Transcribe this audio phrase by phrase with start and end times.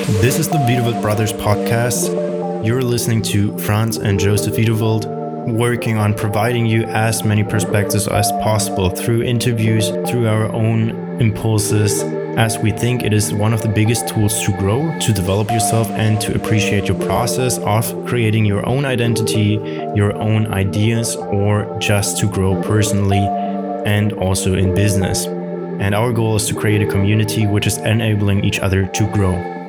[0.00, 2.64] This is the Wiedewald Brothers podcast.
[2.64, 5.06] You're listening to Franz and Joseph Wiedewald,
[5.46, 12.02] working on providing you as many perspectives as possible through interviews, through our own impulses,
[12.38, 15.86] as we think it is one of the biggest tools to grow, to develop yourself,
[15.90, 19.60] and to appreciate your process of creating your own identity,
[19.94, 23.26] your own ideas, or just to grow personally
[23.84, 25.26] and also in business.
[25.26, 29.59] And our goal is to create a community which is enabling each other to grow.